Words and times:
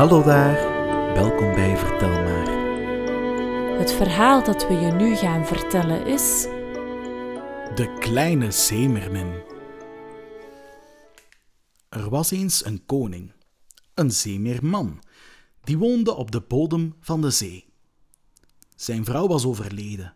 Hallo 0.00 0.22
daar, 0.22 0.54
welkom 1.14 1.54
bij 1.54 1.76
Vertel 1.76 2.08
maar. 2.08 2.48
Het 3.78 3.92
verhaal 3.92 4.44
dat 4.44 4.68
we 4.68 4.74
je 4.74 4.92
nu 4.92 5.16
gaan 5.16 5.46
vertellen 5.46 6.06
is. 6.06 6.42
De 7.74 7.96
kleine 7.98 8.50
zeemermin. 8.50 9.42
Er 11.88 12.10
was 12.10 12.30
eens 12.30 12.64
een 12.64 12.84
koning, 12.86 13.32
een 13.94 14.10
zeemeerman, 14.10 15.02
die 15.64 15.78
woonde 15.78 16.14
op 16.14 16.30
de 16.30 16.40
bodem 16.40 16.96
van 17.00 17.20
de 17.20 17.30
zee. 17.30 17.72
Zijn 18.76 19.04
vrouw 19.04 19.26
was 19.26 19.44
overleden, 19.44 20.14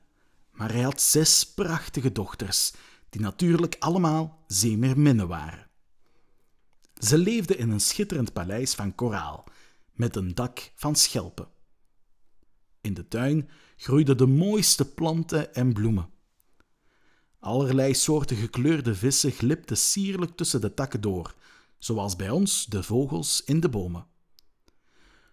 maar 0.53 0.73
hij 0.73 0.83
had 0.83 1.01
zes 1.01 1.53
prachtige 1.55 2.13
dochters, 2.13 2.73
die 3.09 3.21
natuurlijk 3.21 3.77
allemaal 3.79 4.45
zeemeerminnen 4.47 5.29
waren. 5.29 5.67
Ze 6.95 7.19
leefden 7.19 7.59
in 7.59 7.71
een 7.71 7.81
schitterend 7.81 8.33
paleis 8.33 8.75
van 8.75 8.95
koraal, 8.95 9.45
met 9.95 10.17
een 10.17 10.35
dak 10.35 10.73
van 10.75 10.97
schelpen. 10.97 11.49
In 12.81 12.95
de 12.95 13.09
tuin 13.09 13.49
groeiden 13.77 14.17
de 14.17 14.27
mooiste 14.27 14.93
planten 14.93 15.55
en 15.55 15.73
bloemen. 15.73 16.11
Allerlei 17.39 17.95
soorten 17.95 18.37
gekleurde 18.37 18.95
vissen 18.95 19.31
glipten 19.31 19.77
sierlijk 19.77 20.37
tussen 20.37 20.61
de 20.61 20.75
takken 20.75 21.01
door, 21.01 21.35
zoals 21.79 22.17
bij 22.17 22.31
ons 22.31 22.67
de 22.67 22.83
vogels 22.83 23.45
in 23.45 23.61
de 23.61 23.69
bomen. 23.69 24.07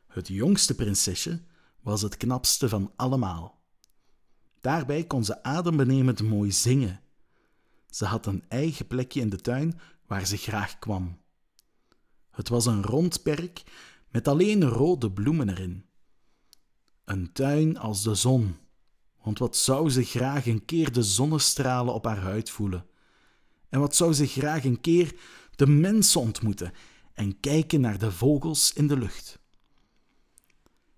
Het 0.07 0.27
jongste 0.27 0.75
prinsesje 0.75 1.41
was 1.79 2.01
het 2.01 2.17
knapste 2.17 2.69
van 2.69 2.93
allemaal. 2.95 3.61
Daarbij 4.61 5.03
kon 5.03 5.25
ze 5.25 5.43
adembenemend 5.43 6.23
mooi 6.23 6.51
zingen. 6.51 7.01
Ze 7.89 8.05
had 8.05 8.25
een 8.25 8.43
eigen 8.47 8.87
plekje 8.87 9.21
in 9.21 9.29
de 9.29 9.41
tuin 9.41 9.79
waar 10.07 10.25
ze 10.25 10.37
graag 10.37 10.79
kwam. 10.79 11.19
Het 12.31 12.49
was 12.49 12.65
een 12.65 12.83
rond 12.83 13.23
perk 13.23 13.63
met 14.11 14.27
alleen 14.27 14.65
rode 14.65 15.11
bloemen 15.11 15.49
erin. 15.49 15.85
Een 17.05 17.33
tuin 17.33 17.77
als 17.77 18.03
de 18.03 18.15
zon, 18.15 18.55
want 19.23 19.39
wat 19.39 19.55
zou 19.55 19.89
ze 19.89 20.03
graag 20.03 20.45
een 20.45 20.65
keer 20.65 20.91
de 20.91 21.03
zonnestralen 21.03 21.93
op 21.93 22.05
haar 22.05 22.19
huid 22.19 22.49
voelen? 22.49 22.85
En 23.69 23.79
wat 23.79 23.95
zou 23.95 24.13
ze 24.13 24.27
graag 24.27 24.63
een 24.63 24.81
keer 24.81 25.15
de 25.55 25.67
mensen 25.67 26.21
ontmoeten 26.21 26.73
en 27.13 27.39
kijken 27.39 27.81
naar 27.81 27.97
de 27.97 28.11
vogels 28.11 28.73
in 28.73 28.87
de 28.87 28.97
lucht? 28.97 29.39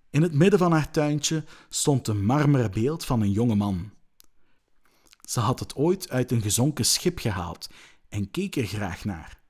In 0.10 0.22
het 0.22 0.34
midden 0.34 0.60
van 0.60 0.72
haar 0.72 0.92
tuintje 0.92 1.44
stond 1.70 2.08
een 2.08 2.26
marmeren 2.26 2.72
beeld 2.72 3.06
van 3.06 3.22
een 3.22 3.32
jonge 3.32 3.56
man. 3.56 3.92
Ze 5.22 5.40
had 5.40 5.60
het 5.60 5.76
ooit 5.76 6.10
uit 6.10 6.32
een 6.32 6.42
gezonken 6.42 6.86
schip 6.86 7.20
gehaald 7.20 7.70
en 8.10 8.32
keek 8.32 8.56
er 8.56 8.66
graag 8.66 9.06
naar. 9.06 9.43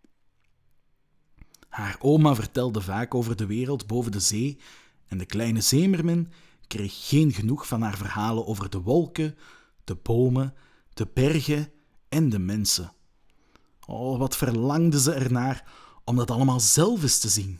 Haar 1.73 1.97
oma 1.99 2.35
vertelde 2.35 2.81
vaak 2.81 3.15
over 3.15 3.35
de 3.35 3.45
wereld 3.45 3.87
boven 3.87 4.11
de 4.11 4.19
zee 4.19 4.59
en 5.07 5.17
de 5.17 5.25
kleine 5.25 5.61
zeemermin 5.61 6.31
kreeg 6.67 7.07
geen 7.07 7.31
genoeg 7.31 7.67
van 7.67 7.81
haar 7.81 7.97
verhalen 7.97 8.47
over 8.47 8.69
de 8.69 8.81
wolken, 8.81 9.37
de 9.83 9.95
bomen, 9.95 10.53
de 10.93 11.07
bergen 11.13 11.71
en 12.09 12.29
de 12.29 12.39
mensen. 12.39 12.93
Oh, 13.85 14.19
wat 14.19 14.37
verlangde 14.37 14.99
ze 14.99 15.13
ernaar 15.13 15.67
om 16.03 16.15
dat 16.15 16.31
allemaal 16.31 16.59
zelf 16.59 17.01
eens 17.01 17.19
te 17.19 17.29
zien. 17.29 17.59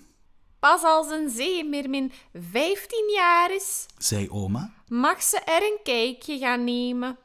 Pas 0.60 0.84
als 0.84 1.12
een 1.12 1.30
zeemermin 1.30 2.12
15 2.34 3.12
jaar 3.16 3.56
is, 3.56 3.86
zei 3.98 4.30
oma. 4.30 4.74
mag 4.88 5.24
ze 5.24 5.38
er 5.38 5.64
een 5.64 5.80
kijkje 5.84 6.38
gaan 6.38 6.64
nemen. 6.64 7.18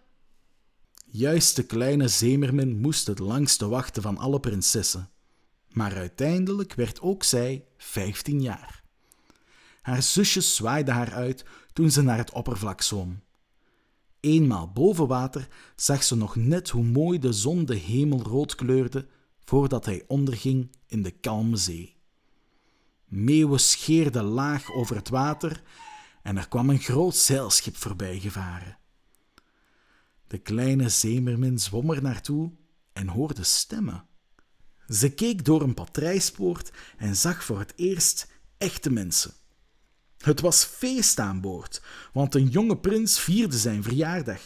Juist 1.07 1.57
de 1.57 1.65
kleine 1.67 2.09
zeemermin 2.09 2.81
moest 2.81 3.07
het 3.07 3.19
langste 3.19 3.69
wachten 3.69 4.03
van 4.03 4.19
alle 4.19 4.41
prinsessen. 4.41 5.11
Maar 5.71 5.97
uiteindelijk 5.97 6.75
werd 6.75 7.01
ook 7.01 7.25
zij 7.25 7.65
15 7.77 8.41
jaar. 8.41 8.83
Haar 9.83 10.03
zusjes 10.03 10.57
zwaaiden 10.57 10.95
haar 10.95 11.13
uit 11.13 11.45
toen 11.73 11.91
ze 11.91 12.03
naar 12.03 12.19
het 12.19 12.33
oppervlak 12.33 12.83
zwom. 12.83 13.21
Eenmaal 14.21 14.73
boven 14.73 15.07
water 15.07 15.49
zag 15.77 16.03
ze 16.03 16.17
nog 16.17 16.37
net 16.37 16.69
hoe 16.69 16.85
mooi 16.85 17.19
de 17.19 17.33
zon 17.33 17.65
de 17.65 17.77
hemel 17.77 18.23
rood 18.23 18.55
kleurde 18.55 19.07
voordat 19.45 19.85
hij 19.85 20.05
onderging 20.07 20.71
in 20.87 21.03
de 21.03 21.11
kalme 21.11 21.57
zee. 21.57 21.97
Meeuwen 23.05 23.61
scheerden 23.61 24.25
laag 24.25 24.73
over 24.73 24.97
het 24.97 25.09
water 25.09 25.63
en 26.23 26.37
er 26.37 26.49
kwam 26.49 26.71
een 26.71 26.79
groot 26.79 27.17
zeilschip 27.17 27.77
voorbij 27.77 28.19
gevaren. 28.19 28.79
De 30.27 30.39
kleine 30.39 30.89
zeemermin 30.89 31.59
zwom 31.59 31.91
er 31.91 32.03
naartoe 32.03 32.53
en 32.93 33.09
hoorde 33.09 33.45
stemmen. 33.45 34.07
Ze 34.89 35.09
keek 35.09 35.45
door 35.45 35.63
een 35.63 35.75
patrijspoort 35.75 36.71
en 36.97 37.17
zag 37.17 37.45
voor 37.45 37.59
het 37.59 37.73
eerst 37.77 38.27
echte 38.59 38.91
mensen. 38.91 39.33
Het 40.19 40.41
was 40.41 40.65
feest 40.65 41.19
aan 41.19 41.41
boord, 41.41 41.83
want 42.13 42.35
een 42.35 42.49
jonge 42.49 42.77
prins 42.77 43.21
vierde 43.21 43.57
zijn 43.57 43.83
verjaardag. 43.83 44.41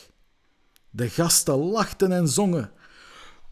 De 0.90 1.08
gasten 1.08 1.54
lachten 1.54 2.12
en 2.12 2.28
zongen. 2.28 2.70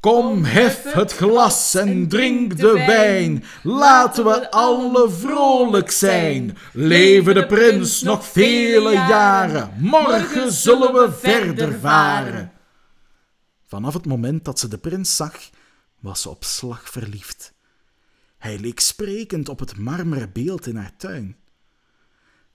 Kom, 0.00 0.44
hef 0.44 0.92
het 0.92 1.12
glas 1.12 1.74
en 1.74 2.08
drink 2.08 2.58
de 2.58 2.72
wijn. 2.72 3.44
Laten 3.62 4.24
we 4.24 4.50
alle 4.50 5.10
vrolijk 5.10 5.90
zijn. 5.90 6.56
Leven 6.72 7.34
de 7.34 7.46
prins 7.46 8.02
nog 8.02 8.24
vele 8.26 8.92
jaren. 8.92 9.74
Morgen 9.78 10.52
zullen 10.52 10.92
we 10.92 11.12
verder 11.12 11.78
varen. 11.78 12.52
Vanaf 13.66 13.94
het 13.94 14.06
moment 14.06 14.44
dat 14.44 14.58
ze 14.58 14.68
de 14.68 14.78
prins 14.78 15.16
zag, 15.16 15.50
was 16.00 16.22
ze 16.22 16.28
op 16.28 16.44
slag 16.44 16.90
verliefd. 16.90 17.52
Hij 18.38 18.58
leek 18.58 18.80
sprekend 18.80 19.48
op 19.48 19.58
het 19.58 19.76
marmeren 19.76 20.32
beeld 20.32 20.66
in 20.66 20.76
haar 20.76 20.96
tuin. 20.96 21.36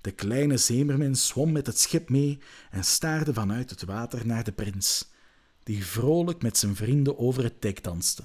De 0.01 0.11
kleine 0.11 0.57
zeemermin 0.57 1.15
zwom 1.15 1.51
met 1.51 1.67
het 1.67 1.79
schip 1.79 2.09
mee 2.09 2.39
en 2.71 2.83
staarde 2.83 3.33
vanuit 3.33 3.69
het 3.69 3.83
water 3.83 4.25
naar 4.25 4.43
de 4.43 4.51
prins, 4.51 5.11
die 5.63 5.85
vrolijk 5.85 6.41
met 6.41 6.57
zijn 6.57 6.75
vrienden 6.75 7.17
over 7.17 7.43
het 7.43 7.61
dek 7.61 7.83
danste. 7.83 8.23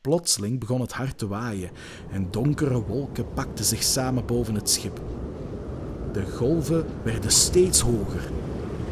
Plotseling 0.00 0.60
begon 0.60 0.80
het 0.80 0.92
hard 0.92 1.18
te 1.18 1.26
waaien 1.26 1.70
en 2.10 2.30
donkere 2.30 2.82
wolken 2.82 3.32
pakten 3.32 3.64
zich 3.64 3.82
samen 3.82 4.26
boven 4.26 4.54
het 4.54 4.70
schip. 4.70 5.00
De 6.12 6.26
golven 6.26 6.86
werden 7.04 7.30
steeds 7.30 7.80
hoger. 7.80 8.30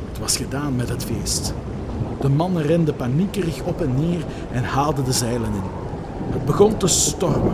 Het 0.08 0.18
was 0.18 0.36
gedaan 0.36 0.76
met 0.76 0.88
het 0.88 1.04
feest. 1.04 1.52
De 2.20 2.28
mannen 2.28 2.62
renden 2.62 2.96
paniekerig 2.96 3.62
op 3.62 3.80
en 3.80 3.94
neer 3.94 4.24
en 4.52 4.64
haalden 4.64 5.04
de 5.04 5.12
zeilen 5.12 5.52
in. 5.52 5.62
Het 6.30 6.44
begon 6.44 6.76
te 6.76 6.86
stormen. 6.86 7.52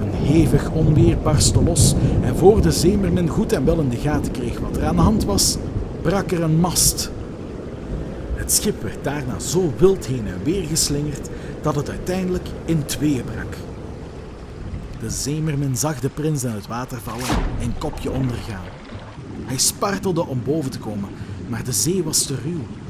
Een 0.00 0.12
hevig 0.12 0.70
onweer 0.70 1.18
barstte 1.18 1.62
los 1.62 1.94
en 2.22 2.36
voor 2.36 2.62
de 2.62 2.70
zeemermin 2.70 3.28
goed 3.28 3.52
en 3.52 3.64
wel 3.64 3.80
in 3.80 3.88
de 3.88 3.96
gaten 3.96 4.32
kreeg 4.32 4.58
wat 4.58 4.76
er 4.76 4.84
aan 4.84 4.96
de 4.96 5.02
hand 5.02 5.24
was, 5.24 5.56
brak 6.02 6.30
er 6.30 6.42
een 6.42 6.60
mast. 6.60 7.10
Het 8.34 8.52
schip 8.52 8.82
werd 8.82 9.04
daarna 9.04 9.38
zo 9.38 9.72
wild 9.78 10.06
heen 10.06 10.26
en 10.26 10.42
weer 10.44 10.64
geslingerd 10.64 11.28
dat 11.60 11.74
het 11.74 11.90
uiteindelijk 11.90 12.48
in 12.64 12.84
tweeën 12.84 13.24
brak. 13.24 13.54
De 15.00 15.10
zeemermin 15.10 15.76
zag 15.76 16.00
de 16.00 16.08
prins 16.08 16.44
in 16.44 16.50
het 16.50 16.66
water 16.66 16.98
vallen 17.00 17.42
en 17.60 17.74
kopje 17.78 18.10
ondergaan. 18.10 18.64
Hij 19.44 19.58
spartelde 19.58 20.26
om 20.26 20.40
boven 20.44 20.70
te 20.70 20.78
komen, 20.78 21.08
maar 21.48 21.64
de 21.64 21.72
zee 21.72 22.02
was 22.02 22.22
te 22.22 22.34
ruw. 22.34 22.81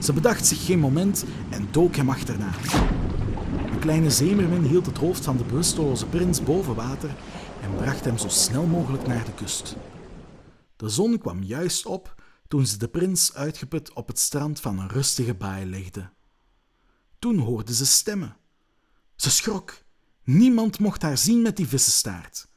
Ze 0.00 0.12
bedacht 0.12 0.46
zich 0.46 0.64
geen 0.64 0.78
moment 0.78 1.24
en 1.50 1.68
dook 1.70 1.96
hem 1.96 2.10
achterna. 2.10 2.50
De 3.70 3.78
kleine 3.80 4.10
zeemermin 4.10 4.62
hield 4.62 4.86
het 4.86 4.98
hoofd 4.98 5.24
van 5.24 5.36
de 5.36 5.44
bewusteloze 5.44 6.06
prins 6.06 6.42
boven 6.42 6.74
water 6.74 7.16
en 7.62 7.76
bracht 7.76 8.04
hem 8.04 8.18
zo 8.18 8.28
snel 8.28 8.66
mogelijk 8.66 9.06
naar 9.06 9.24
de 9.24 9.34
kust. 9.34 9.76
De 10.76 10.88
zon 10.88 11.18
kwam 11.18 11.42
juist 11.42 11.86
op 11.86 12.22
toen 12.48 12.66
ze 12.66 12.76
de 12.76 12.88
prins 12.88 13.34
uitgeput 13.34 13.92
op 13.92 14.06
het 14.08 14.18
strand 14.18 14.60
van 14.60 14.78
een 14.78 14.88
rustige 14.88 15.34
baai 15.34 15.66
legde. 15.66 16.10
Toen 17.18 17.38
hoorde 17.38 17.74
ze 17.74 17.86
stemmen. 17.86 18.36
Ze 19.16 19.30
schrok. 19.30 19.82
Niemand 20.24 20.78
mocht 20.78 21.02
haar 21.02 21.18
zien 21.18 21.42
met 21.42 21.56
die 21.56 21.68
vissenstaart. 21.68 22.48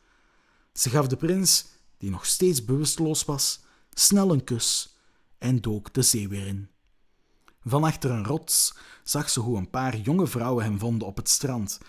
Ze 0.74 0.89
gaf 0.89 1.07
de 1.07 1.16
prins, 1.16 1.66
die 1.98 2.10
nog 2.10 2.25
steeds 2.25 2.66
bewusteloos 2.66 3.25
was, 3.25 3.60
snel 3.94 4.31
een 4.31 4.44
kus 4.44 4.98
en 5.38 5.62
dook 5.62 5.94
de 5.94 6.01
zee 6.01 6.28
weer 6.28 6.48
in. 6.48 6.73
Van 7.65 7.83
achter 7.83 8.12
een 8.12 8.25
rots 8.25 8.75
zag 9.04 9.30
ze 9.30 9.39
hoe 9.39 9.57
een 9.57 9.69
paar 9.69 9.98
jonge 9.98 10.27
vrouwen 10.27 10.63
hem 10.63 10.80
vonden 10.80 11.07
op 11.07 11.18
het 11.18 11.30
strand 11.30 11.80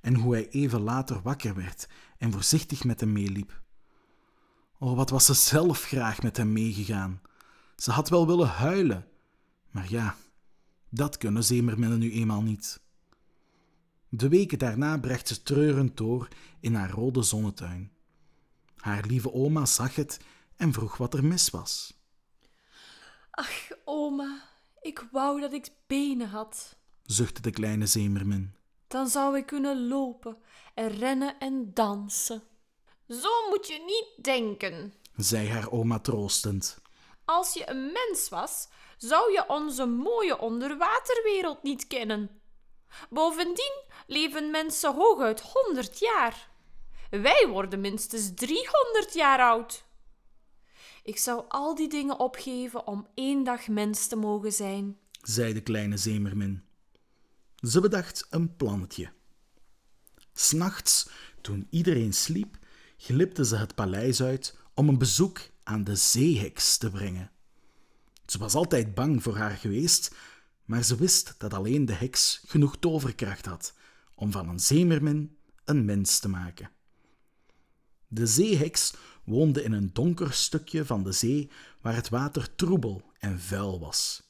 en 0.00 0.14
hoe 0.14 0.32
hij 0.32 0.48
even 0.48 0.80
later 0.80 1.22
wakker 1.22 1.54
werd 1.54 1.88
en 2.18 2.32
voorzichtig 2.32 2.84
met 2.84 3.00
hem 3.00 3.12
meeliep. 3.12 3.60
Oh, 4.78 4.96
wat 4.96 5.10
was 5.10 5.24
ze 5.24 5.34
zelf 5.34 5.82
graag 5.82 6.22
met 6.22 6.36
hem 6.36 6.52
meegegaan. 6.52 7.20
Ze 7.76 7.90
had 7.90 8.08
wel 8.08 8.26
willen 8.26 8.48
huilen, 8.48 9.08
maar 9.70 9.90
ja, 9.90 10.16
dat 10.88 11.18
kunnen 11.18 11.44
zeemerminnen 11.44 11.98
nu 11.98 12.12
eenmaal 12.12 12.42
niet. 12.42 12.80
De 14.08 14.28
weken 14.28 14.58
daarna 14.58 14.98
bracht 14.98 15.28
ze 15.28 15.42
treurend 15.42 15.96
door 15.96 16.28
in 16.60 16.74
haar 16.74 16.90
rode 16.90 17.22
zonnetuin. 17.22 17.92
Haar 18.76 19.04
lieve 19.06 19.32
oma 19.32 19.66
zag 19.66 19.94
het 19.94 20.20
en 20.56 20.72
vroeg 20.72 20.96
wat 20.96 21.14
er 21.14 21.24
mis 21.24 21.50
was. 21.50 22.00
Ach, 23.30 23.70
oma, 23.84 24.42
ik 24.82 25.08
wou 25.10 25.40
dat 25.40 25.52
ik 25.52 25.68
benen 25.86 26.28
had. 26.28 26.76
zuchtte 27.02 27.40
de 27.40 27.50
kleine 27.50 27.86
zeemermin. 27.86 28.54
Dan 28.88 29.08
zou 29.08 29.36
ik 29.36 29.46
kunnen 29.46 29.88
lopen 29.88 30.36
en 30.74 30.88
rennen 30.88 31.38
en 31.38 31.70
dansen. 31.74 32.42
Zo 33.08 33.48
moet 33.50 33.66
je 33.66 33.82
niet 33.86 34.24
denken. 34.24 34.94
zei 35.16 35.48
haar 35.48 35.70
oma 35.70 35.98
troostend. 35.98 36.80
Als 37.24 37.52
je 37.52 37.70
een 37.70 37.92
mens 37.92 38.28
was, 38.28 38.68
zou 38.96 39.32
je 39.32 39.48
onze 39.48 39.86
mooie 39.86 40.38
onderwaterwereld 40.38 41.62
niet 41.62 41.86
kennen. 41.86 42.40
Bovendien 43.10 43.82
leven 44.06 44.50
mensen 44.50 44.94
hooguit 44.94 45.40
100 45.40 45.98
jaar. 45.98 46.50
Wij 47.10 47.48
worden 47.48 47.80
minstens 47.80 48.34
300 48.34 49.14
jaar 49.14 49.40
oud. 49.40 49.84
Ik 51.02 51.18
zou 51.18 51.44
al 51.48 51.74
die 51.74 51.88
dingen 51.88 52.18
opgeven 52.18 52.86
om 52.86 53.06
één 53.14 53.44
dag 53.44 53.68
mens 53.68 54.06
te 54.06 54.16
mogen 54.16 54.52
zijn. 54.52 54.96
zei 55.22 55.52
de 55.52 55.60
kleine 55.60 55.96
zeemermin. 55.96 56.62
Ze 57.56 57.80
bedacht 57.80 58.26
een 58.30 58.56
plannetje. 58.56 59.12
S'nachts, 60.32 61.08
toen 61.40 61.66
iedereen 61.70 62.12
sliep, 62.12 62.58
glipte 62.96 63.44
ze 63.44 63.56
het 63.56 63.74
paleis 63.74 64.22
uit 64.22 64.58
om 64.74 64.88
een 64.88 64.98
bezoek 64.98 65.40
aan 65.62 65.84
de 65.84 65.96
zeeheks 65.96 66.76
te 66.76 66.90
brengen. 66.90 67.30
Ze 68.26 68.38
was 68.38 68.54
altijd 68.54 68.94
bang 68.94 69.22
voor 69.22 69.36
haar 69.36 69.56
geweest, 69.56 70.14
maar 70.64 70.82
ze 70.82 70.96
wist 70.96 71.34
dat 71.38 71.54
alleen 71.54 71.84
de 71.84 71.92
heks 71.94 72.42
genoeg 72.46 72.76
toverkracht 72.76 73.46
had 73.46 73.74
om 74.14 74.32
van 74.32 74.48
een 74.48 74.60
zeemermin 74.60 75.36
een 75.64 75.84
mens 75.84 76.18
te 76.18 76.28
maken. 76.28 76.70
De 78.14 78.26
zeeheks 78.26 78.94
woonde 79.24 79.62
in 79.62 79.72
een 79.72 79.90
donker 79.92 80.32
stukje 80.32 80.84
van 80.84 81.02
de 81.02 81.12
zee 81.12 81.50
waar 81.80 81.94
het 81.94 82.08
water 82.08 82.54
troebel 82.54 83.02
en 83.18 83.40
vuil 83.40 83.80
was. 83.80 84.22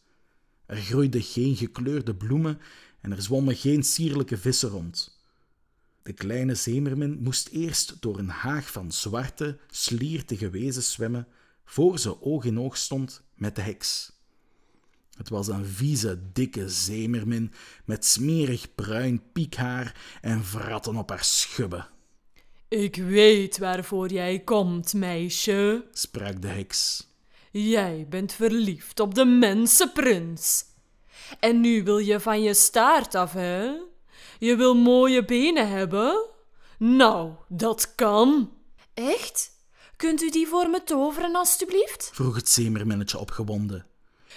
Er 0.66 0.76
groeiden 0.76 1.22
geen 1.22 1.56
gekleurde 1.56 2.14
bloemen 2.14 2.58
en 3.00 3.12
er 3.12 3.22
zwommen 3.22 3.56
geen 3.56 3.82
sierlijke 3.82 4.38
vissen 4.38 4.68
rond. 4.68 5.20
De 6.02 6.12
kleine 6.12 6.54
zeemermin 6.54 7.18
moest 7.22 7.48
eerst 7.48 7.96
door 8.00 8.18
een 8.18 8.28
haag 8.28 8.72
van 8.72 8.92
zwarte, 8.92 9.58
sliertige 9.70 10.50
wezen 10.50 10.82
zwemmen, 10.82 11.28
voor 11.64 11.98
ze 11.98 12.22
oog 12.22 12.44
in 12.44 12.60
oog 12.60 12.76
stond 12.76 13.22
met 13.34 13.56
de 13.56 13.62
heks. 13.62 14.12
Het 15.16 15.28
was 15.28 15.48
een 15.48 15.66
vieze, 15.66 16.20
dikke 16.32 16.68
zeemermin 16.68 17.52
met 17.84 18.04
smerig 18.04 18.74
bruin 18.74 19.22
piekhaar 19.32 20.18
en 20.20 20.44
vratten 20.44 20.96
op 20.96 21.08
haar 21.08 21.24
schubben, 21.24 21.86
Ik 22.72 22.96
weet 22.96 23.58
waarvoor 23.58 24.08
jij 24.08 24.38
komt, 24.38 24.94
meisje. 24.94 25.84
sprak 25.92 26.42
de 26.42 26.48
heks. 26.48 27.06
Jij 27.50 28.06
bent 28.08 28.32
verliefd 28.32 29.00
op 29.00 29.14
de 29.14 29.24
mensenprins. 29.24 30.64
En 31.40 31.60
nu 31.60 31.82
wil 31.84 31.98
je 31.98 32.20
van 32.20 32.42
je 32.42 32.54
staart 32.54 33.14
af, 33.14 33.32
hè? 33.32 33.72
Je 34.38 34.56
wil 34.56 34.74
mooie 34.74 35.24
benen 35.24 35.68
hebben? 35.68 36.26
Nou, 36.78 37.32
dat 37.48 37.94
kan. 37.94 38.50
Echt? 38.94 39.50
Kunt 39.96 40.22
u 40.22 40.30
die 40.30 40.46
voor 40.46 40.70
me 40.70 40.82
toveren, 40.84 41.34
alstublieft? 41.34 42.10
vroeg 42.12 42.34
het 42.36 42.48
zeemerminnetje 42.48 43.18
opgewonden, 43.18 43.86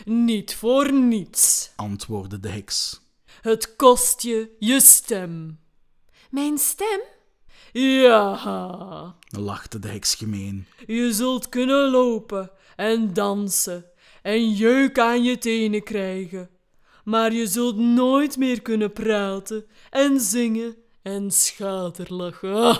Niet 0.05 0.55
voor 0.55 0.93
niets. 0.93 1.71
antwoordde 1.75 2.39
de 2.39 2.49
heks. 2.49 3.01
Het 3.41 3.75
kost 3.75 4.21
je 4.21 4.55
je 4.59 4.79
stem. 4.79 5.59
Mijn 6.29 6.57
stem? 6.57 6.99
Ja, 7.79 9.15
lachte 9.29 9.79
de 9.79 9.87
heks 9.87 10.15
gemeen. 10.15 10.65
je 10.87 11.13
zult 11.13 11.49
kunnen 11.49 11.89
lopen 11.91 12.51
en 12.75 13.13
dansen 13.13 13.85
en 14.21 14.51
jeuk 14.51 14.99
aan 14.99 15.23
je 15.23 15.37
tenen 15.37 15.83
krijgen. 15.83 16.49
Maar 17.03 17.33
je 17.33 17.47
zult 17.47 17.75
nooit 17.77 18.37
meer 18.37 18.61
kunnen 18.61 18.93
praten 18.93 19.65
en 19.89 20.19
zingen 20.19 20.75
en 21.01 21.31
schaterlachen. 21.31 22.77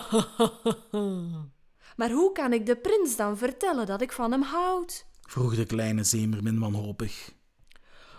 Maar 1.95 2.12
hoe 2.12 2.31
kan 2.31 2.53
ik 2.53 2.65
de 2.65 2.75
prins 2.75 3.15
dan 3.15 3.38
vertellen 3.38 3.86
dat 3.86 4.01
ik 4.01 4.12
van 4.12 4.31
hem 4.31 4.42
houd? 4.42 5.06
vroeg 5.21 5.56
de 5.56 5.65
kleine 5.65 6.03
zeemermin 6.03 6.59
wanhopig, 6.59 7.31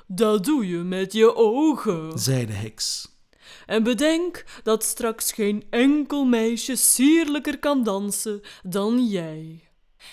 Dat 0.06 0.44
doe 0.44 0.66
je 0.68 0.76
met 0.78 1.12
je 1.12 1.34
ogen. 1.36 2.18
zei 2.18 2.46
de 2.46 2.52
heks. 2.52 3.15
En 3.66 3.82
bedenk 3.82 4.44
dat 4.62 4.84
straks 4.84 5.32
geen 5.32 5.66
enkel 5.70 6.24
meisje 6.24 6.76
sierlijker 6.76 7.58
kan 7.58 7.82
dansen 7.82 8.40
dan 8.62 9.06
jij. 9.06 9.68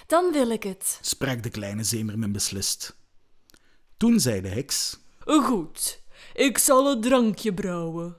Dan 0.07 0.31
wil 0.31 0.49
ik 0.49 0.63
het. 0.63 0.99
sprak 1.01 1.43
de 1.43 1.49
kleine 1.49 1.83
zeemermin 1.83 2.31
beslist. 2.31 2.95
Toen 3.97 4.19
zei 4.19 4.41
de 4.41 4.47
heks, 4.47 4.99
Goed, 5.25 6.01
ik 6.33 6.57
zal 6.57 6.89
het 6.89 7.01
drankje 7.01 7.53
brouwen. 7.53 8.15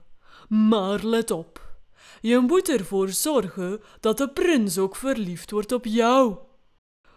Maar 0.49 1.05
let 1.05 1.31
op, 1.31 1.77
je 2.21 2.39
moet 2.39 2.69
ervoor 2.69 3.09
zorgen 3.09 3.81
dat 4.01 4.19
de 4.19 4.29
prins 4.29 4.79
ook 4.79 4.97
verliefd 4.97 5.51
wordt 5.51 5.73
op 5.73 5.85
jou. 5.85 6.37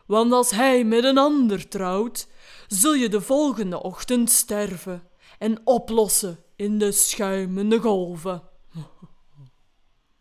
Want 0.05 0.31
als 0.31 0.51
hij 0.51 0.83
met 0.83 1.03
een 1.03 1.17
ander 1.17 1.67
trouwt, 1.67 2.27
zul 2.67 2.93
je 2.93 3.09
de 3.09 3.21
volgende 3.21 3.83
ochtend 3.83 4.31
sterven 4.31 5.03
en 5.39 5.61
oplossen 5.63 6.39
in 6.57 6.77
de 6.77 6.91
schuimende 6.91 7.79
golven. 7.79 8.43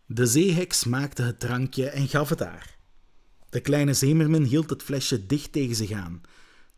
De 0.07 0.27
zeeheks 0.27 0.85
maakte 0.85 1.23
het 1.23 1.41
drankje 1.41 1.89
en 1.89 2.09
gaf 2.09 2.29
het 2.29 2.41
haar. 2.41 2.79
De 3.49 3.61
kleine 3.61 3.95
zeemermin 3.95 4.43
hield 4.43 4.71
het 4.71 4.83
flesje 4.83 5.27
dicht 5.27 5.53
tegen 5.53 5.77
zich 5.77 5.91
aan, 5.91 6.21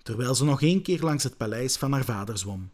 terwijl 0.02 0.34
ze 0.34 0.44
nog 0.44 0.62
één 0.62 0.82
keer 0.82 1.00
langs 1.00 1.24
het 1.24 1.36
paleis 1.36 1.76
van 1.76 1.92
haar 1.92 2.04
vader 2.04 2.38
zwom. 2.38 2.72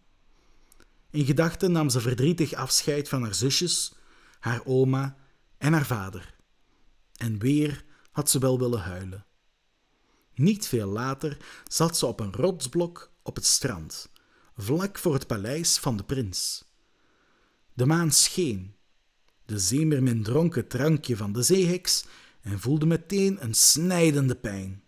In 1.10 1.24
gedachten 1.24 1.72
nam 1.72 1.88
ze 1.88 2.00
verdrietig 2.00 2.52
afscheid 2.52 3.08
van 3.08 3.22
haar 3.22 3.34
zusjes, 3.34 3.94
haar 4.40 4.64
oma 4.64 5.16
en 5.58 5.72
haar 5.72 5.86
vader. 5.86 6.34
En 7.16 7.38
weer 7.38 7.84
had 8.10 8.30
ze 8.30 8.38
wel 8.38 8.58
willen 8.58 8.80
huilen. 8.80 9.26
Niet 10.34 10.66
veel 10.66 10.88
later 10.88 11.36
zat 11.68 11.96
ze 11.98 12.06
op 12.06 12.20
een 12.20 12.32
rotsblok 12.32 13.12
op 13.22 13.34
het 13.34 13.46
strand, 13.46 14.10
vlak 14.56 14.98
voor 14.98 15.14
het 15.14 15.26
paleis 15.26 15.78
van 15.78 15.96
de 15.96 16.04
prins. 16.04 16.63
De 17.74 17.86
maan 17.86 18.10
scheen 18.12 18.74
de 19.44 19.58
zeemermin 19.58 20.22
dronk 20.22 20.54
het 20.54 20.70
drankje 20.70 21.16
van 21.16 21.32
de 21.32 21.42
zeeheks 21.42 22.04
en 22.40 22.60
voelde 22.60 22.86
meteen 22.86 23.44
een 23.44 23.54
snijdende 23.54 24.34
pijn. 24.34 24.82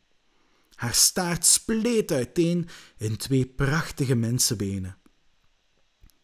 Haar 0.74 0.94
staart 0.94 1.46
spleet 1.46 2.10
uiteen 2.10 2.68
in 2.96 3.16
twee 3.16 3.46
prachtige 3.46 4.14
mensenbenen. 4.14 4.96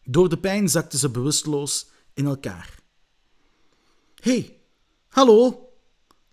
Door 0.03 0.29
de 0.29 0.37
pijn 0.37 0.69
zakte 0.69 0.97
ze 0.97 1.09
bewusteloos 1.09 1.89
in 2.13 2.25
elkaar. 2.25 2.79
Hé, 4.15 4.31
hey, 4.31 4.57
hallo, 5.07 5.69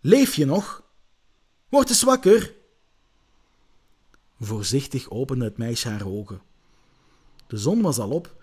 leef 0.01 0.35
je 0.35 0.45
nog? 0.45 0.85
Word 1.69 1.89
eens 1.89 2.03
wakker. 2.03 2.55
Voorzichtig 4.41 5.11
opende 5.11 5.45
het 5.45 5.57
meisje 5.57 5.89
haar 5.89 6.07
ogen. 6.07 6.43
De 7.47 7.57
zon 7.57 7.83
was 7.83 7.99
al 7.99 8.11
op 8.11 8.40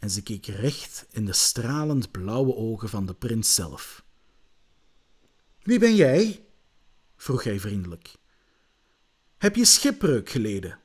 en 0.00 0.10
ze 0.10 0.22
keek 0.22 0.46
recht 0.46 1.06
in 1.10 1.24
de 1.24 1.32
stralend 1.32 2.10
blauwe 2.10 2.54
ogen 2.54 2.88
van 2.88 3.06
de 3.06 3.14
prins 3.14 3.54
zelf. 3.54 4.04
Wie 5.62 5.78
ben 5.78 5.96
jij? 5.96 6.44
vroeg 7.16 7.44
hij 7.44 7.60
vriendelijk. 7.60 8.14
Heb 9.38 9.56
je 9.56 9.64
schipbreuk 9.64 10.28
geleden? 10.28 10.78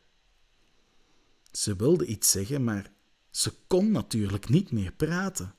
Ze 1.51 1.75
wilde 1.75 2.05
iets 2.05 2.31
zeggen, 2.31 2.63
maar 2.63 2.91
ze 3.29 3.53
kon 3.67 3.91
natuurlijk 3.91 4.49
niet 4.49 4.71
meer 4.71 4.91
praten. 4.91 5.55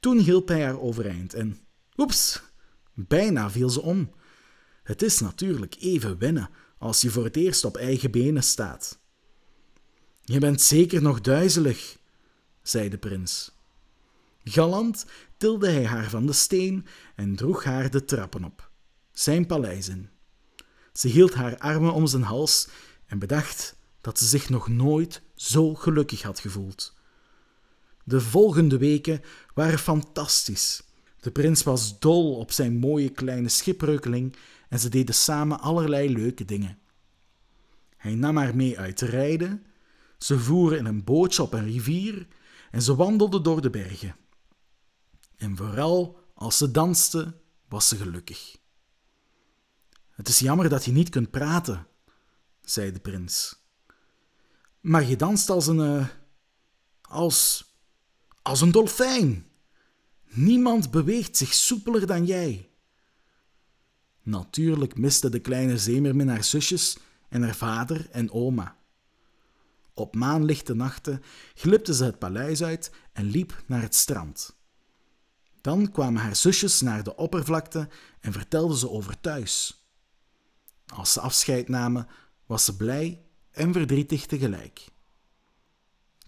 Toen 0.00 0.18
hielp 0.18 0.48
hij 0.48 0.64
haar 0.64 0.80
overeind 0.80 1.34
en, 1.34 1.58
oeps, 1.96 2.42
bijna 2.94 3.50
viel 3.50 3.70
ze 3.70 3.80
om. 3.80 4.14
Het 4.82 5.02
is 5.02 5.20
natuurlijk 5.20 5.76
even 5.78 6.18
wennen 6.18 6.50
als 6.78 7.00
je 7.00 7.10
voor 7.10 7.24
het 7.24 7.36
eerst 7.36 7.64
op 7.64 7.76
eigen 7.76 8.10
benen 8.10 8.42
staat. 8.42 8.98
Je 10.24 10.38
bent 10.38 10.60
zeker 10.60 11.02
nog 11.02 11.20
duizelig, 11.20 11.98
zei 12.70 12.88
de 12.88 12.98
prins. 12.98 13.58
Galant 14.44 15.06
tilde 15.36 15.70
hij 15.70 15.86
haar 15.86 16.10
van 16.10 16.26
de 16.26 16.32
steen 16.32 16.86
en 17.16 17.36
droeg 17.36 17.64
haar 17.64 17.90
de 17.90 18.04
trappen 18.04 18.44
op, 18.44 18.70
zijn 19.12 19.46
paleis 19.46 19.88
in. 19.88 20.08
Ze 20.92 21.08
hield 21.08 21.34
haar 21.34 21.58
armen 21.58 21.92
om 21.92 22.06
zijn 22.06 22.22
hals 22.22 22.68
en 23.06 23.18
bedacht 23.18 23.76
dat 24.00 24.18
ze 24.18 24.26
zich 24.26 24.48
nog 24.48 24.68
nooit 24.68 25.22
zo 25.34 25.74
gelukkig 25.74 26.22
had 26.22 26.38
gevoeld. 26.38 26.98
De 28.04 28.20
volgende 28.20 28.78
weken 28.78 29.22
waren 29.54 29.78
fantastisch. 29.78 30.82
De 31.20 31.30
prins 31.30 31.62
was 31.62 31.98
dol 31.98 32.36
op 32.36 32.52
zijn 32.52 32.76
mooie 32.76 33.08
kleine 33.08 33.48
schipbreukeling 33.48 34.36
en 34.68 34.78
ze 34.78 34.88
deden 34.88 35.14
samen 35.14 35.60
allerlei 35.60 36.12
leuke 36.12 36.44
dingen. 36.44 36.78
Hij 37.96 38.14
nam 38.14 38.36
haar 38.36 38.56
mee 38.56 38.78
uit 38.78 38.96
te 38.96 39.06
rijden, 39.06 39.64
ze 40.18 40.38
voeren 40.38 40.78
in 40.78 40.84
een 40.84 41.04
bootje 41.04 41.42
op 41.42 41.52
een 41.52 41.64
rivier 41.64 42.26
en 42.70 42.82
ze 42.82 42.94
wandelden 42.94 43.42
door 43.42 43.60
de 43.60 43.70
bergen. 43.70 44.16
En 45.36 45.56
vooral 45.56 46.18
als 46.34 46.56
ze 46.56 46.70
danste, 46.70 47.40
was 47.68 47.88
ze 47.88 47.96
gelukkig. 47.96 48.56
Het 50.10 50.28
is 50.28 50.38
jammer 50.38 50.68
dat 50.68 50.84
je 50.84 50.92
niet 50.92 51.08
kunt 51.08 51.30
praten, 51.30 51.86
zei 52.60 52.92
de 52.92 53.00
prins. 53.00 53.58
Maar 54.80 55.04
je 55.04 55.16
danst 55.16 55.50
als 55.50 55.66
een. 55.66 55.80
eh, 55.80 56.06
als. 57.00 57.64
als 58.42 58.60
een 58.60 58.70
dolfijn. 58.70 59.46
Niemand 60.24 60.90
beweegt 60.90 61.36
zich 61.36 61.54
soepeler 61.54 62.06
dan 62.06 62.26
jij. 62.26 62.70
Natuurlijk 64.22 64.96
miste 64.96 65.28
de 65.28 65.40
kleine 65.40 65.78
zeemermin 65.78 66.28
haar 66.28 66.44
zusjes 66.44 66.98
en 67.28 67.42
haar 67.42 67.56
vader 67.56 68.10
en 68.10 68.30
oma. 68.30 68.76
Op 69.94 70.14
maanlichte 70.14 70.74
nachten 70.74 71.22
glipte 71.54 71.94
ze 71.94 72.04
het 72.04 72.18
paleis 72.18 72.62
uit 72.62 72.90
en 73.12 73.24
liep 73.24 73.62
naar 73.66 73.82
het 73.82 73.94
strand. 73.94 74.56
Dan 75.60 75.90
kwamen 75.90 76.22
haar 76.22 76.36
zusjes 76.36 76.80
naar 76.80 77.02
de 77.02 77.16
oppervlakte 77.16 77.88
en 78.20 78.32
vertelden 78.32 78.76
ze 78.76 78.90
over 78.90 79.20
thuis. 79.20 79.84
Als 80.86 81.12
ze 81.12 81.20
afscheid 81.20 81.68
namen, 81.68 82.06
was 82.46 82.64
ze 82.64 82.76
blij 82.76 83.22
en 83.50 83.72
verdrietig 83.72 84.26
tegelijk. 84.26 84.86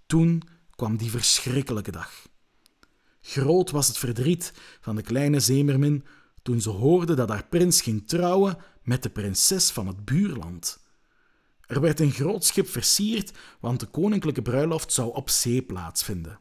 Toen 0.07 0.43
kwam 0.71 0.97
die 0.97 1.11
verschrikkelijke 1.11 1.91
dag. 1.91 2.29
Groot 3.21 3.71
was 3.71 3.89
het 3.89 3.99
verdriet 3.99 4.53
van 4.81 4.97
de 4.97 5.03
kleine 5.03 5.41
zeemermin 5.41 6.07
toen 6.43 6.61
ze 6.61 6.71
hoorde 6.71 7.15
dat 7.15 7.29
haar 7.29 7.47
prins 7.47 7.81
ging 7.81 8.09
trouwen 8.09 8.59
met 8.83 9.03
de 9.03 9.11
prinses 9.11 9.71
van 9.71 9.87
het 9.87 10.05
buurland. 10.05 10.82
Er 11.73 11.81
werd 11.81 12.01
een 12.01 12.11
groot 12.11 12.45
schip 12.45 12.69
versierd, 12.69 13.33
want 13.61 13.81
de 13.81 13.87
koninklijke 13.87 14.43
bruiloft 14.43 14.93
zou 14.93 15.15
op 15.15 15.31
zee 15.31 15.63
plaatsvinden. 15.63 16.41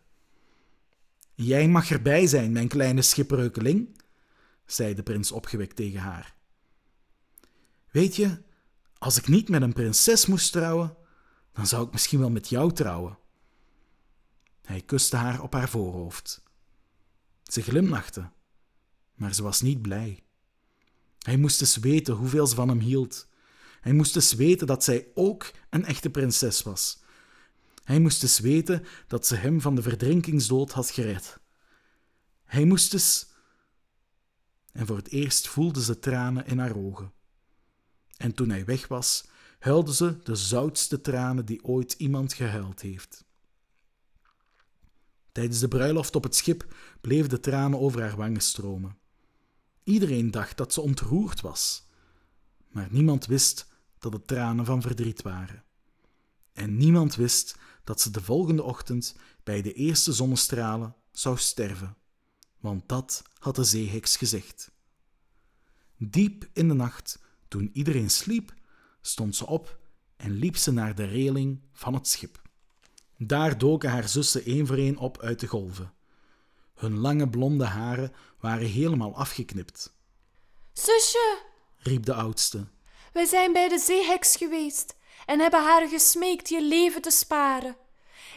Jij 1.35 1.67
mag 1.67 1.91
erbij 1.91 2.27
zijn, 2.27 2.51
mijn 2.51 2.67
kleine 2.67 3.01
schipbreukeling, 3.01 4.01
zei 4.65 4.93
de 4.93 5.03
prins 5.03 5.31
opgewekt 5.31 5.75
tegen 5.75 6.00
haar. 6.00 6.35
Weet 7.91 8.15
je, 8.15 8.41
als 8.97 9.17
ik 9.17 9.27
niet 9.27 9.50
met 9.50 9.61
een 9.61 9.73
prinses 9.73 10.25
moest 10.25 10.51
trouwen, 10.51 10.95
dan 11.53 11.67
zou 11.67 11.85
ik 11.85 11.91
misschien 11.91 12.19
wel 12.19 12.31
met 12.31 12.50
jou 12.50 12.73
trouwen. 12.73 13.17
Hij 14.61 14.81
kuste 14.81 15.15
haar 15.15 15.41
op 15.41 15.53
haar 15.53 15.69
voorhoofd. 15.69 16.43
Ze 17.43 17.61
glimlachte, 17.61 18.29
maar 19.13 19.33
ze 19.33 19.43
was 19.43 19.61
niet 19.61 19.81
blij. 19.81 20.23
Hij 21.19 21.38
moest 21.38 21.61
eens 21.61 21.77
weten 21.77 22.13
hoeveel 22.13 22.47
ze 22.47 22.55
van 22.55 22.69
hem 22.69 22.79
hield. 22.79 23.29
Hij 23.81 23.93
moest 23.93 24.15
eens 24.15 24.33
weten 24.33 24.67
dat 24.67 24.83
zij 24.83 25.07
ook 25.13 25.51
een 25.69 25.85
echte 25.85 26.09
prinses 26.09 26.63
was. 26.63 27.03
Hij 27.83 28.00
moest 28.00 28.23
eens 28.23 28.39
weten 28.39 28.85
dat 29.07 29.27
ze 29.27 29.35
hem 29.35 29.61
van 29.61 29.75
de 29.75 29.81
verdrinkingsdood 29.81 30.71
had 30.71 30.89
gered. 30.89 31.39
Hij 32.43 32.65
moest 32.65 32.93
eens. 32.93 33.29
En 34.71 34.85
voor 34.85 34.97
het 34.97 35.07
eerst 35.07 35.47
voelde 35.47 35.83
ze 35.83 36.00
tranen 36.00 36.45
in 36.45 36.59
haar 36.59 36.77
ogen. 36.77 37.13
En 38.17 38.33
toen 38.33 38.50
hij 38.50 38.65
weg 38.65 38.88
was, 38.88 39.27
huilde 39.59 39.93
ze 39.93 40.19
de 40.23 40.35
zoutste 40.35 41.01
tranen 41.01 41.45
die 41.45 41.63
ooit 41.63 41.93
iemand 41.93 42.33
gehuild 42.33 42.81
heeft. 42.81 43.25
Tijdens 45.31 45.59
de 45.59 45.67
bruiloft 45.67 46.15
op 46.15 46.23
het 46.23 46.35
schip 46.35 46.75
bleven 47.01 47.29
de 47.29 47.39
tranen 47.39 47.79
over 47.79 48.01
haar 48.01 48.15
wangen 48.15 48.41
stromen. 48.41 48.97
Iedereen 49.83 50.31
dacht 50.31 50.57
dat 50.57 50.73
ze 50.73 50.81
ontroerd 50.81 51.41
was, 51.41 51.88
maar 52.67 52.88
niemand 52.91 53.25
wist 53.25 53.71
dat 54.01 54.13
het 54.13 54.27
tranen 54.27 54.65
van 54.65 54.81
verdriet 54.81 55.22
waren. 55.22 55.63
En 56.53 56.77
niemand 56.77 57.15
wist 57.15 57.58
dat 57.84 58.01
ze 58.01 58.12
de 58.12 58.22
volgende 58.22 58.63
ochtend 58.63 59.15
bij 59.43 59.62
de 59.62 59.74
eerste 59.74 60.13
zonnestralen 60.13 60.96
zou 61.12 61.38
sterven, 61.38 61.96
want 62.60 62.89
dat 62.89 63.24
had 63.39 63.55
de 63.55 63.63
zeeheks 63.63 64.17
gezegd. 64.17 64.72
Diep 65.98 66.50
in 66.53 66.67
de 66.67 66.74
nacht, 66.74 67.20
toen 67.48 67.70
iedereen 67.74 68.10
sliep, 68.10 68.53
stond 69.01 69.36
ze 69.36 69.48
op 69.48 69.79
en 70.15 70.31
liep 70.31 70.55
ze 70.55 70.72
naar 70.72 70.96
de 70.96 71.05
reling 71.05 71.62
van 71.74 71.93
het 71.93 72.08
schip. 72.08 72.41
Daar 73.17 73.58
doken 73.58 73.89
haar 73.89 74.10
zussen 74.10 74.46
één 74.46 74.67
voor 74.67 74.77
één 74.77 74.98
op 74.98 75.22
uit 75.22 75.39
de 75.39 75.48
golven. 75.48 75.93
Hun 76.75 76.98
lange 76.98 77.29
blonde 77.29 77.65
haren 77.65 78.12
waren 78.39 78.67
helemaal 78.67 79.15
afgeknipt. 79.15 79.96
Zusje, 80.74 81.41
riep 81.77 82.05
de 82.05 82.13
oudste. 82.13 82.67
Wij 83.12 83.25
zijn 83.25 83.53
bij 83.53 83.70
de 83.70 83.80
zeeheks 83.80 84.36
geweest 84.36 84.96
en 85.25 85.39
hebben 85.39 85.63
haar 85.63 85.88
gesmeekt 85.88 86.50
je 86.50 86.62
leven 86.63 87.01
te 87.01 87.12
sparen. 87.12 87.75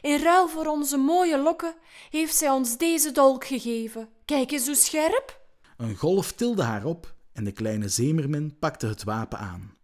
In 0.00 0.22
ruil 0.22 0.48
voor 0.48 0.66
onze 0.66 0.96
mooie 0.96 1.38
lokken 1.38 1.74
heeft 2.10 2.36
zij 2.36 2.50
ons 2.50 2.76
deze 2.76 3.12
dolk 3.12 3.44
gegeven. 3.44 4.08
Kijk 4.24 4.50
eens 4.50 4.66
hoe 4.66 4.74
scherp. 4.74 5.40
Een 5.76 5.96
golf 5.96 6.32
tilde 6.32 6.62
haar 6.62 6.84
op 6.84 7.14
en 7.32 7.44
de 7.44 7.52
kleine 7.52 7.88
zeemermin 7.88 8.58
pakte 8.58 8.86
het 8.86 9.04
wapen 9.04 9.38
aan. 9.38 9.76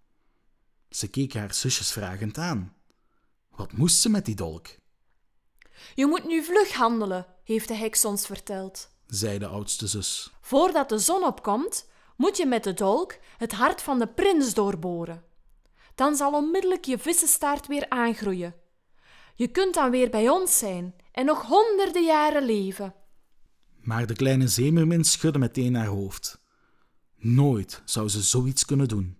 Ze 0.90 1.08
keek 1.08 1.34
haar 1.34 1.54
zusjes 1.54 1.92
vragend 1.92 2.38
aan. 2.38 2.74
Wat 3.50 3.72
moest 3.72 4.00
ze 4.00 4.08
met 4.08 4.24
die 4.24 4.34
dolk? 4.34 4.66
Je 5.94 6.06
moet 6.06 6.24
nu 6.24 6.44
vlug 6.44 6.72
handelen, 6.72 7.26
heeft 7.44 7.68
de 7.68 7.74
heks 7.74 8.04
ons 8.04 8.26
verteld. 8.26 8.90
zei 9.06 9.38
de 9.38 9.46
oudste 9.46 9.86
zus. 9.86 10.32
Voordat 10.40 10.88
de 10.88 10.98
zon 10.98 11.24
opkomt, 11.24 11.86
moet 12.20 12.36
je 12.36 12.46
met 12.46 12.64
de 12.64 12.74
dolk 12.74 13.18
het 13.36 13.52
hart 13.52 13.82
van 13.82 13.98
de 13.98 14.06
prins 14.06 14.54
doorboren. 14.54 15.24
Dan 15.94 16.16
zal 16.16 16.32
onmiddellijk 16.32 16.84
je 16.84 16.98
vissenstaart 16.98 17.66
weer 17.66 17.88
aangroeien. 17.88 18.54
Je 19.34 19.48
kunt 19.48 19.74
dan 19.74 19.90
weer 19.90 20.10
bij 20.10 20.28
ons 20.28 20.58
zijn 20.58 20.94
en 21.12 21.24
nog 21.24 21.42
honderden 21.42 22.04
jaren 22.04 22.42
leven. 22.42 22.94
Maar 23.80 24.06
de 24.06 24.14
kleine 24.14 24.48
zeemermin 24.48 25.04
schudde 25.04 25.38
meteen 25.38 25.74
haar 25.74 25.86
hoofd. 25.86 26.40
Nooit 27.16 27.82
zou 27.84 28.08
ze 28.08 28.22
zoiets 28.22 28.64
kunnen 28.64 28.88
doen. 28.88 29.18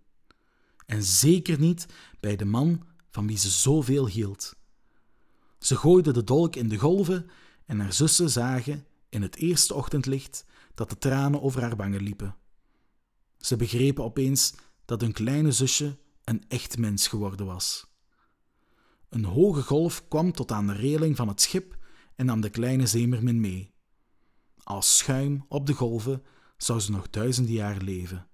En 0.86 1.02
zeker 1.02 1.58
niet 1.58 1.86
bij 2.20 2.36
de 2.36 2.44
man 2.44 2.82
van 3.10 3.26
wie 3.26 3.38
ze 3.38 3.50
zoveel 3.50 4.08
hield. 4.08 4.56
Ze 5.58 5.76
gooide 5.76 6.12
de 6.12 6.24
dolk 6.24 6.56
in 6.56 6.68
de 6.68 6.78
golven 6.78 7.30
en 7.66 7.80
haar 7.80 7.92
zussen 7.92 8.30
zagen 8.30 8.86
in 9.08 9.22
het 9.22 9.36
eerste 9.36 9.74
ochtendlicht 9.74 10.44
dat 10.74 10.90
de 10.90 10.98
tranen 10.98 11.42
over 11.42 11.60
haar 11.60 11.76
wangen 11.76 12.02
liepen. 12.02 12.34
Ze 13.40 13.56
begrepen 13.56 14.04
opeens 14.04 14.54
dat 14.84 15.00
hun 15.00 15.12
kleine 15.12 15.52
zusje 15.52 15.98
een 16.24 16.44
echt 16.48 16.78
mens 16.78 17.08
geworden 17.08 17.46
was. 17.46 17.86
Een 19.08 19.24
hoge 19.24 19.62
golf 19.62 20.08
kwam 20.08 20.32
tot 20.32 20.52
aan 20.52 20.66
de 20.66 20.72
reling 20.72 21.16
van 21.16 21.28
het 21.28 21.40
schip 21.40 21.76
en 22.16 22.26
nam 22.26 22.40
de 22.40 22.50
kleine 22.50 22.86
zeemermin 22.86 23.40
mee. 23.40 23.74
Als 24.62 24.98
schuim 24.98 25.44
op 25.48 25.66
de 25.66 25.72
golven 25.72 26.22
zou 26.56 26.80
ze 26.80 26.90
nog 26.90 27.10
duizenden 27.10 27.54
jaar 27.54 27.82
leven. 27.82 28.28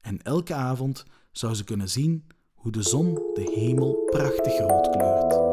En 0.00 0.22
elke 0.22 0.54
avond 0.54 1.04
zou 1.32 1.54
ze 1.54 1.64
kunnen 1.64 1.88
zien 1.88 2.26
hoe 2.54 2.72
de 2.72 2.82
zon 2.82 3.14
de 3.14 3.52
hemel 3.54 3.94
prachtig 4.10 4.58
rood 4.58 4.90
kleurt. 4.90 5.46